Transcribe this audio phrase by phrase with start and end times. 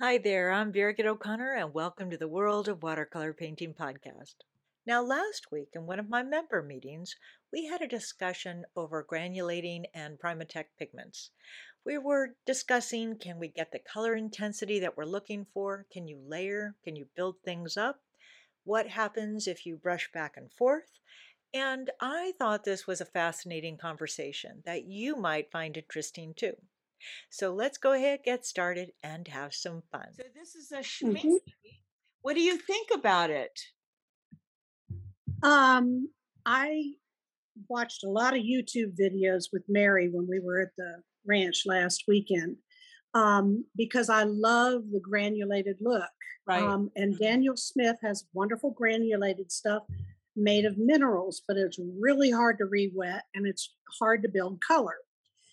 [0.00, 4.34] Hi there, I'm Birgit O'Connor, and welcome to the World of Watercolor Painting podcast.
[4.84, 7.14] Now, last week in one of my member meetings,
[7.52, 11.30] we had a discussion over granulating and PrimaTek pigments.
[11.84, 15.86] We were discussing can we get the color intensity that we're looking for?
[15.92, 16.74] Can you layer?
[16.82, 18.00] Can you build things up?
[18.64, 20.98] What happens if you brush back and forth?
[21.54, 26.56] And I thought this was a fascinating conversation that you might find interesting too.
[27.30, 30.06] So let's go ahead, get started, and have some fun.
[30.14, 31.24] So this is a Schmincke.
[31.24, 31.36] Mm-hmm.
[32.22, 33.58] What do you think about it?
[35.42, 36.08] Um,
[36.46, 36.94] I
[37.68, 42.04] watched a lot of YouTube videos with Mary when we were at the ranch last
[42.08, 42.56] weekend
[43.14, 46.10] um, because I love the granulated look.
[46.46, 46.62] Right.
[46.62, 49.84] Um, and Daniel Smith has wonderful granulated stuff
[50.36, 54.96] made of minerals, but it's really hard to re-wet and it's hard to build color.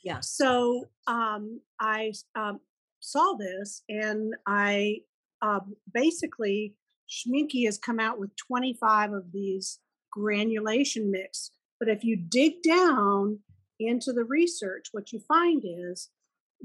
[0.03, 0.19] Yeah.
[0.21, 2.59] So um, I um,
[2.99, 4.97] saw this and I
[5.41, 5.59] uh,
[5.93, 6.75] basically,
[7.09, 9.79] Schmincke has come out with 25 of these
[10.11, 11.51] granulation mix.
[11.79, 13.39] But if you dig down
[13.79, 16.09] into the research, what you find is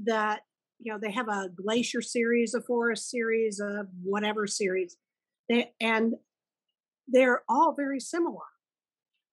[0.05, 0.41] that
[0.79, 4.95] you know they have a glacier series, a forest series, a whatever series,
[5.49, 6.13] they, and
[7.07, 8.45] they're all very similar.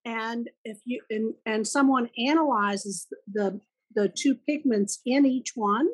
[0.05, 3.59] And if you and, and someone analyzes the
[3.93, 5.87] the two pigments in each one.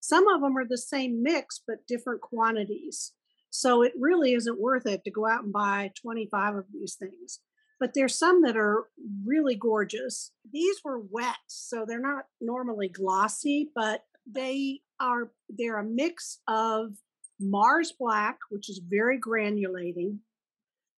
[0.00, 3.12] Some of them are the same mix, but different quantities.
[3.50, 7.40] So it really isn't worth it to go out and buy 25 of these things.
[7.78, 8.84] But there's some that are
[9.24, 10.32] really gorgeous.
[10.50, 16.92] These were wet, so they're not normally glossy, but they are they're a mix of
[17.38, 20.18] Mars Black, which is very granulating,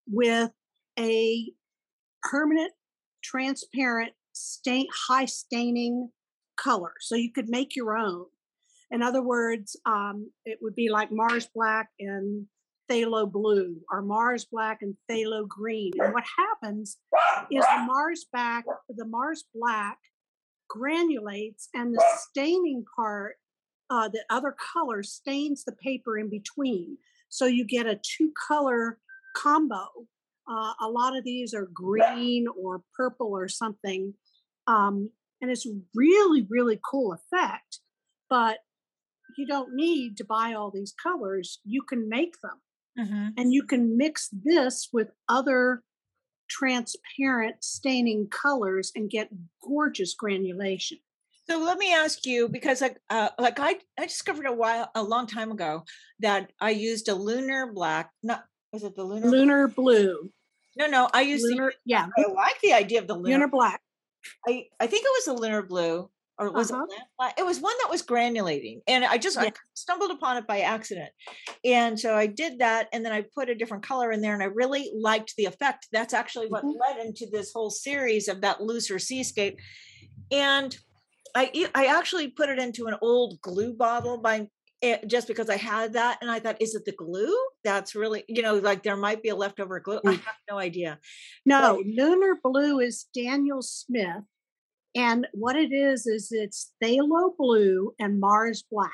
[0.06, 0.50] with
[0.98, 1.52] a
[2.23, 2.73] permanent
[3.23, 6.11] transparent stain high staining
[6.62, 6.92] color.
[7.01, 8.27] So you could make your own.
[8.91, 12.47] In other words, um, it would be like Mars Black and
[12.91, 15.92] Phthalo Blue or Mars Black and Phthalo Green.
[15.98, 16.97] And what happens
[17.51, 19.98] is the Mars Black, the Mars Black
[20.74, 23.36] granulates and the staining part,
[23.91, 26.97] uh, the other color stains the paper in between.
[27.29, 28.98] So you get a two color
[29.36, 29.86] combo.
[30.51, 34.14] Uh, a lot of these are green or purple or something.
[34.67, 37.80] Um, and it's really really cool effect
[38.28, 38.58] but
[39.36, 42.60] you don't need to buy all these colors you can make them.
[42.98, 43.28] Mm-hmm.
[43.36, 45.84] and you can mix this with other
[46.48, 49.28] transparent staining colors and get
[49.62, 50.98] gorgeous granulation.
[51.48, 55.02] So let me ask you because like uh, like I I discovered a while a
[55.02, 55.84] long time ago
[56.20, 60.30] that I used a lunar black not was it the lunar lunar blue.
[60.76, 62.08] No no I used lunar the, yeah.
[62.18, 63.80] I like the idea of the lunar, lunar black
[64.46, 66.86] I I think it was a lunar blue or was uh-huh.
[66.89, 69.44] it It was one that was granulating, and I just yeah.
[69.44, 71.11] I stumbled upon it by accident,
[71.64, 74.42] and so I did that, and then I put a different color in there, and
[74.42, 75.88] I really liked the effect.
[75.92, 76.78] That's actually what mm-hmm.
[76.78, 79.58] led into this whole series of that looser seascape,
[80.30, 80.77] and
[81.34, 84.48] I I actually put it into an old glue bottle by
[84.80, 87.36] it, just because I had that, and I thought, is it the glue?
[87.64, 90.00] That's really, you know, like there might be a leftover glue.
[90.05, 90.24] I mm.
[90.24, 90.98] have no idea.
[91.44, 94.24] No, but, Lunar Blue is Daniel Smith,
[94.94, 98.92] and what it is is it's phthalo blue and Mars black,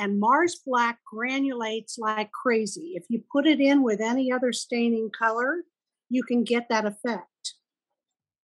[0.00, 2.92] and Mars black granulates like crazy.
[2.94, 5.62] If you put it in with any other staining color,
[6.08, 7.54] you can get that effect.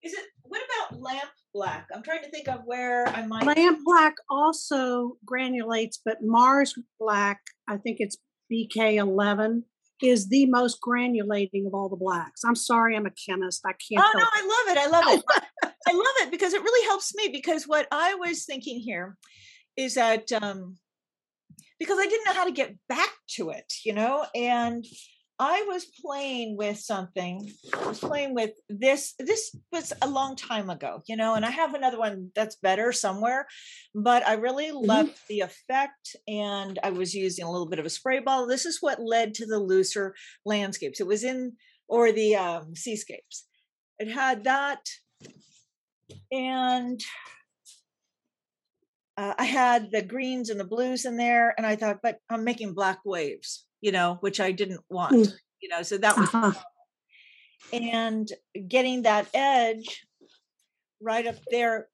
[0.03, 0.27] Is it?
[0.43, 1.87] What about lamp black.
[1.95, 3.47] I'm trying to think of where I might.
[3.47, 8.19] Lamp black also granulates, but Mars black, I think it's
[8.53, 9.63] BK11,
[10.03, 12.43] is the most granulating of all the blacks.
[12.45, 13.63] I'm sorry, I'm a chemist.
[13.65, 14.05] I can't.
[14.05, 14.81] Oh no, I love it.
[14.83, 15.25] I love it.
[15.87, 17.29] I love it because it really helps me.
[17.29, 19.17] Because what I was thinking here
[19.77, 20.77] is that um,
[21.79, 24.85] because I didn't know how to get back to it, you know, and
[25.39, 27.51] I was playing with something.
[27.77, 29.15] I was playing with this.
[29.19, 32.93] This was a long time ago, you know, and I have another one that's better
[32.93, 33.49] somewhere.
[33.95, 34.87] But I really mm-hmm.
[34.87, 38.47] loved the effect, and I was using a little bit of a spray bottle.
[38.47, 40.15] This is what led to the looser
[40.45, 41.01] landscapes.
[41.01, 41.55] It was in
[41.89, 43.47] or the um, seascapes.
[43.99, 44.87] It had that,
[46.31, 47.01] and
[49.17, 52.45] uh, I had the greens and the blues in there, and I thought, but I'm
[52.45, 55.33] making black waves you know, which I didn't want, mm.
[55.61, 56.53] you know, so that was, uh-huh.
[57.71, 58.27] and
[58.67, 60.07] getting that edge
[61.03, 61.89] right up there,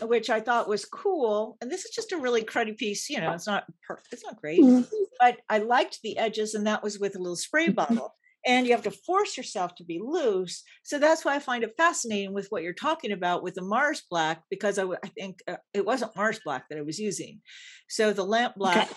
[0.00, 1.58] which I thought was cool.
[1.60, 4.40] And this is just a really cruddy piece, you know, it's not perfect, it's not
[4.40, 4.80] great, mm-hmm.
[5.20, 7.74] but I liked the edges, and that was with a little spray mm-hmm.
[7.74, 8.14] bottle.
[8.46, 10.62] And you have to force yourself to be loose.
[10.84, 14.04] So that's why I find it fascinating with what you're talking about with the Mars
[14.08, 17.40] Black, because I, I think uh, it wasn't Mars Black that I was using.
[17.88, 18.94] So the lamp black, okay.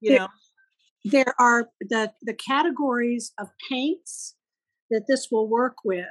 [0.00, 0.28] you know,
[1.04, 4.36] there are the the categories of paints
[4.90, 6.06] that this will work with.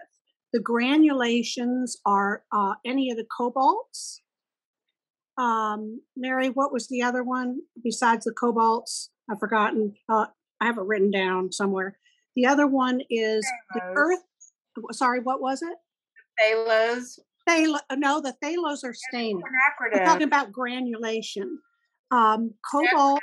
[0.54, 4.20] The granulations are uh, any of the cobalts.
[5.38, 9.10] Um, Mary, what was the other one besides the cobalts?
[9.30, 9.94] I've forgotten.
[10.10, 10.26] Uh,
[10.60, 11.98] I have it written down somewhere.
[12.36, 14.24] The other one is the earth.
[14.92, 15.78] Sorry, what was it?
[16.40, 17.20] Phthalos.
[17.48, 19.42] Phthalo, no, the phthalos are staining.
[19.82, 21.60] We're talking about granulation.
[22.12, 23.22] Um, cobalt,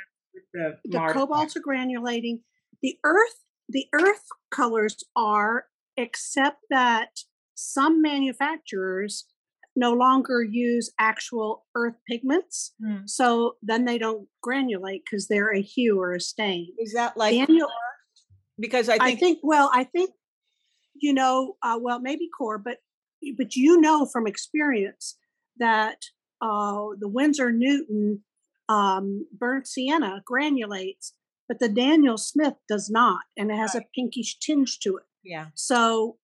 [0.53, 2.39] The, the cobalts are granulating.
[2.81, 5.65] The earth, the earth colors are,
[5.97, 7.09] except that
[7.55, 9.25] some manufacturers
[9.75, 12.73] no longer use actual earth pigments.
[12.83, 12.99] Hmm.
[13.05, 16.73] So then they don't granulate because they're a hue or a stain.
[16.77, 17.69] Is that like Daniel,
[18.59, 20.11] because I I think, think, well, I think,
[20.95, 22.77] you know, uh, well, maybe QoR, but
[23.37, 25.17] but you know from experience
[25.57, 25.97] that
[26.41, 28.23] uh, the Winsor Newton
[28.69, 31.11] um, burnt sienna granulates,
[31.47, 35.03] but the Daniel Smith does not, and it has a pinkish tinge to it.
[35.23, 36.17] yeah, So,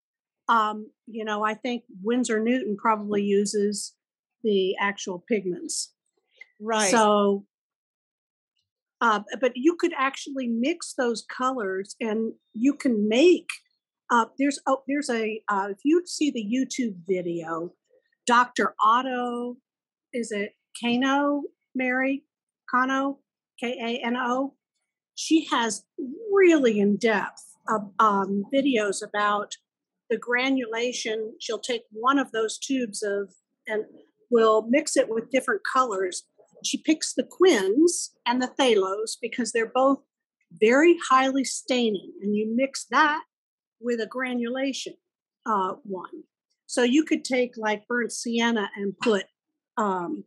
[0.48, 3.96] um, you know, I think Winsor Newton probably uses
[4.44, 5.94] the actual pigments.
[6.62, 6.92] right.
[6.92, 7.46] So,
[9.02, 13.48] uh, but you could actually mix those colors, and you can make.
[14.12, 17.74] Uh, there's oh, there's a uh, if you see the YouTube video,
[18.28, 18.76] Dr.
[18.86, 19.58] Otto,
[20.14, 21.42] is it Kano
[21.74, 22.24] Mary
[22.70, 23.20] Kano
[23.60, 24.56] K A N O?
[25.16, 25.86] She has
[26.32, 29.54] really in depth uh, um, videos about
[30.10, 31.36] the granulation.
[31.40, 33.34] She'll take one of those tubes of
[33.68, 33.86] and
[34.30, 36.24] will mix it with different colors
[36.64, 40.00] she picks the quins and the phthalos because they're both
[40.52, 43.24] very highly staining and you mix that
[43.80, 44.94] with a granulation
[45.46, 46.24] uh, one
[46.66, 49.26] so you could take like burnt sienna and put
[49.78, 50.24] um,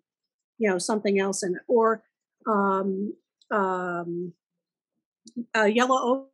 [0.58, 2.02] you know something else in it or
[2.48, 3.14] um,
[3.50, 4.32] um,
[5.56, 6.28] uh, yellow ochre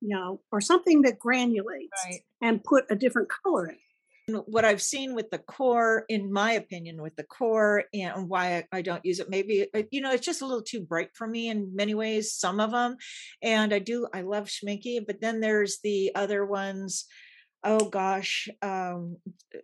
[0.00, 2.20] you know or something that granulates Right.
[2.40, 3.76] and put a different color in
[4.28, 8.58] And what I've seen with the QoR, in my opinion, with the QoR and why
[8.58, 11.10] I, I don't use it, maybe, uh, you know, it's just a little too bright
[11.14, 12.96] for me in many ways, some of them.
[13.42, 17.06] And I do, I love Schmincke, but then there's the other ones.
[17.62, 19.18] Oh gosh, um,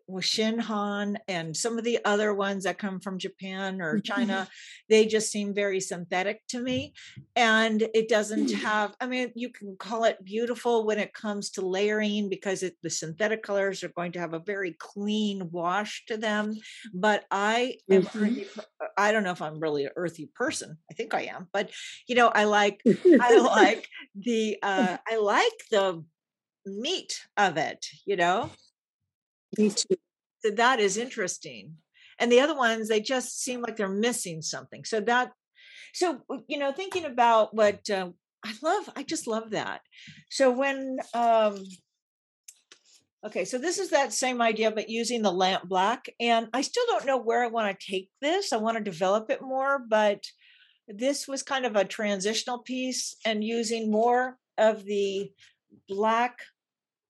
[0.07, 4.49] well, Shinhan and some of the other ones that come from Japan or China,
[4.91, 6.93] they just seem very synthetic to me.
[7.37, 11.67] And it doesn't have, I mean, you can call it beautiful when it comes to
[11.67, 16.17] layering because it, the synthetic colors are going to have a very clean wash to
[16.19, 16.55] them.
[16.95, 18.15] But I am, Mhm.
[18.15, 20.79] earthy per- I don't know if I'm really an earthy person.
[20.91, 21.71] I think I am, but
[22.07, 22.83] you know, I like
[23.19, 26.05] I like the uh I like the
[26.67, 28.51] meat of it, you know?
[29.59, 29.97] Me too.
[30.45, 31.77] So that is interesting.
[32.19, 34.85] And the other ones, they just seem like they're missing something.
[34.85, 35.33] So that
[35.95, 38.11] so you know, thinking about what uh,
[38.45, 39.81] I love, I just love that.
[40.31, 41.65] So when um
[43.25, 46.09] Okay, so this is that same idea, but using the lamp black.
[46.21, 48.53] And I still don't know where I want to take this.
[48.53, 50.23] I want to develop it more, but
[50.87, 55.33] this was kind of a transitional piece and using more of the
[55.89, 56.39] black.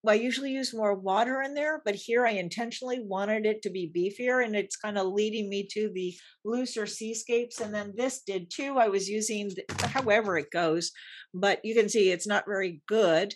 [0.08, 3.92] I usually use more water in there, but here I intentionally wanted it to be
[3.94, 6.14] beefier and it's kind of leading me to the
[6.44, 7.60] looser seascapes.
[7.60, 8.76] And then this did too.
[8.78, 10.92] I was using the, however it goes,
[11.34, 13.34] but you can see it's not very good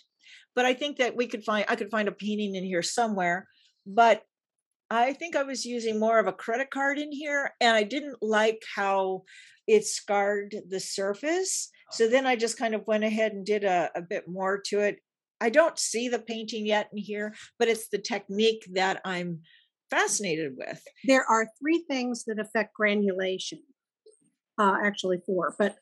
[0.55, 3.47] but I think that we could find I could find a painting in here somewhere.
[3.85, 4.23] But
[4.89, 8.17] I think I was using more of a credit card in here, and I didn't
[8.21, 9.23] like how
[9.67, 11.69] it scarred the surface.
[11.71, 11.95] Oh.
[11.95, 14.79] So then I just kind of went ahead and did a, a bit more to
[14.79, 14.97] it.
[15.41, 19.41] I don't see the painting yet in here, but it's the technique that I'm
[19.91, 20.81] fascinated with.
[21.05, 23.59] there are three things that affect granulation
[24.57, 25.75] uh, actually four but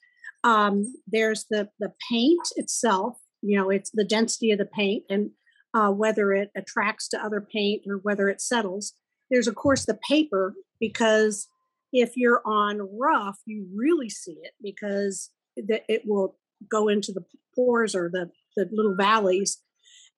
[0.43, 5.29] um, there's the the paint itself you know it's the density of the paint and
[5.75, 8.93] uh, whether it attracts to other paint or whether it settles
[9.29, 11.47] there's of course the paper because
[11.93, 16.37] if you're on rough you really see it because it will
[16.69, 17.23] go into the
[17.55, 19.61] pores or the, the little valleys.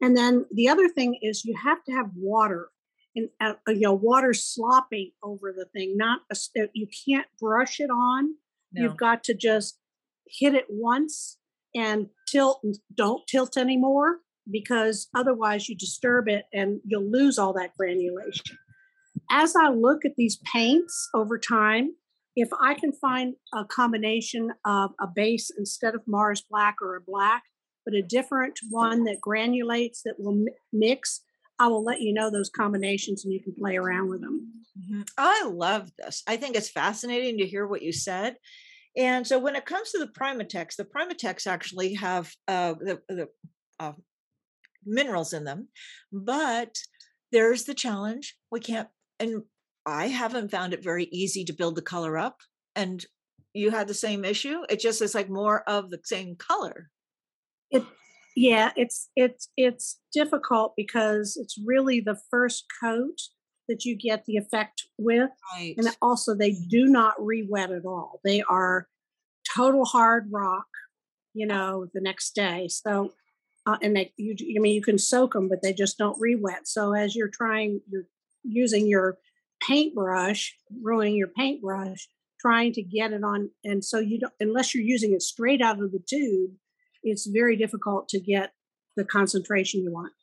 [0.02, 2.70] And then the other thing is you have to have water
[3.16, 7.80] and uh, you know water slopping over the thing not a, uh, you can't brush
[7.80, 8.36] it on.
[8.74, 8.84] No.
[8.84, 9.80] you've got to just
[10.28, 11.38] hit it once
[11.76, 14.20] and tilt and don't tilt anymore
[14.50, 18.58] because otherwise you disturb it and you'll lose all that granulation.
[19.30, 21.92] As i look at these paints over time
[22.36, 27.02] if i can find a combination of a base instead of mars black or a
[27.02, 27.44] black
[27.86, 31.22] but a different one that granulates that will mix
[31.60, 35.08] i will let you know those combinations and you can play around with them Mhm.
[35.18, 36.24] I love this.
[36.28, 38.38] I think it's fascinating to hear what you said.
[38.96, 43.30] And so when it comes to the PrimaTeks, the PrimaTeks actually have uh, the, the
[43.80, 43.94] uh,
[44.86, 45.70] minerals in them,
[46.12, 46.78] but
[47.32, 48.36] there's the challenge.
[48.52, 49.44] We can't, and
[49.86, 52.38] I haven't found it very easy to build the color up.
[52.76, 53.04] And
[53.54, 54.62] you had the same issue.
[54.70, 56.90] It just is like more of the same color.
[57.72, 57.84] It,
[58.36, 63.20] yeah, it's it's it's difficult because it's really the first coat
[63.68, 65.76] that you get the effect with, Right.
[65.78, 68.20] and also they do not re-wet at all.
[68.24, 68.88] They are
[69.56, 70.68] total hard rock,
[71.34, 72.68] you know, the next day.
[72.68, 73.14] So,
[73.66, 76.68] uh, and they, you, I mean, you can soak them, but they just don't re-wet.
[76.68, 78.08] So as you're trying, you're
[78.44, 79.18] using your
[79.66, 82.10] paintbrush, ruining your paintbrush,
[82.40, 85.82] trying to get it on, and so you don't, unless you're using it straight out
[85.82, 86.52] of the tube,
[87.04, 88.54] it's very difficult to get
[88.96, 90.14] the concentration you want.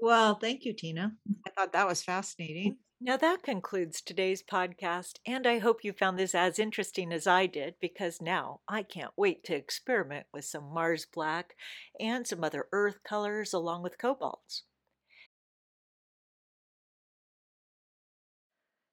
[0.00, 1.12] Well, thank you, Tina.
[1.46, 2.78] I thought that was fascinating.
[3.04, 7.46] Now that concludes today's podcast, and I hope you found this as interesting as I
[7.46, 11.54] did because now I can't wait to experiment with some Mars Black
[11.98, 14.62] and some other earth colors along with cobalts.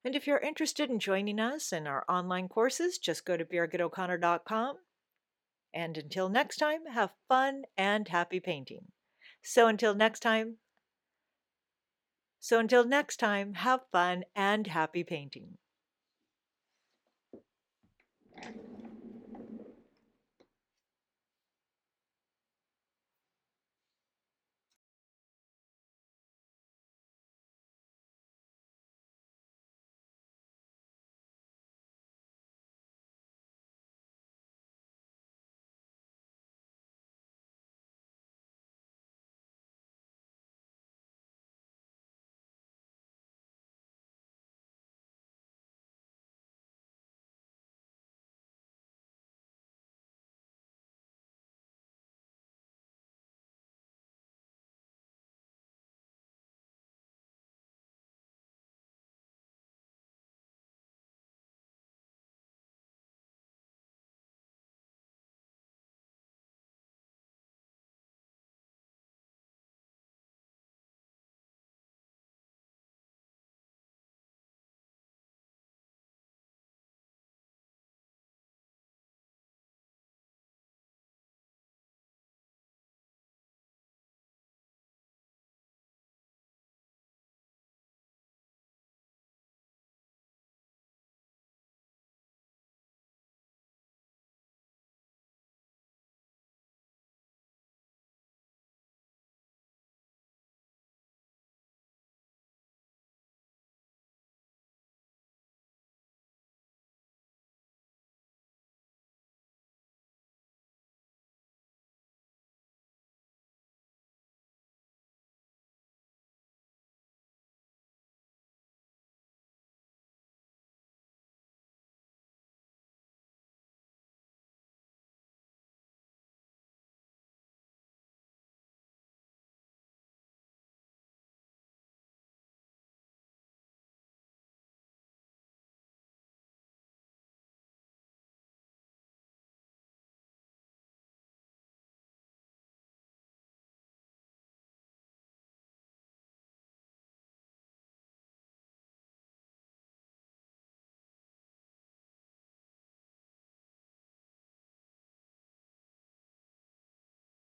[0.04, 4.78] And if you're interested in joining us in our online courses, just go to birgitoconnor.com.
[5.74, 8.92] And until next time, have fun and happy painting.
[9.42, 10.58] So until next time,
[12.40, 15.58] so until next time, have fun and happy painting.